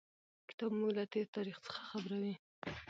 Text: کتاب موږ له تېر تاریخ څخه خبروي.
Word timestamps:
کتاب 0.49 0.71
موږ 0.79 0.91
له 0.97 1.03
تېر 1.13 1.25
تاریخ 1.35 1.57
څخه 1.65 1.81
خبروي. 1.89 2.33